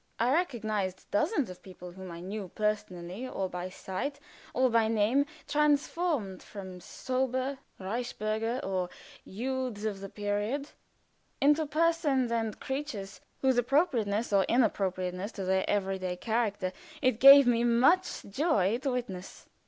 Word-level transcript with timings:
I 0.17 0.33
recognized 0.33 1.11
dozens 1.11 1.47
of 1.51 1.61
people 1.61 1.91
whom 1.91 2.09
I 2.09 2.21
knew 2.21 2.49
personally, 2.55 3.27
or 3.27 3.47
by 3.47 3.69
sight, 3.69 4.19
or 4.51 4.67
name, 4.89 5.27
transformed 5.47 6.41
from 6.41 6.79
sober 6.79 7.59
Rhenish 7.79 8.13
burger, 8.17 8.59
or 8.63 8.89
youths 9.23 9.83
of 9.85 9.99
the 9.99 10.09
period, 10.09 10.69
into 11.39 11.67
persons 11.67 12.31
and 12.31 12.59
creatures 12.59 13.21
whose 13.41 13.59
appropriateness 13.59 14.33
or 14.33 14.43
inappropriateness 14.45 15.31
to 15.33 15.45
their 15.45 15.65
every 15.69 15.99
day 15.99 16.15
character 16.15 16.73
it 17.03 17.19
gave 17.19 17.45
me 17.45 17.63
much 17.63 18.23
joy 18.23 18.79
to 18.79 18.89
witness. 18.93 19.47